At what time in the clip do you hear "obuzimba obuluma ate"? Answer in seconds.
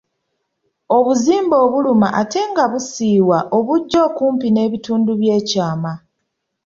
0.97-2.41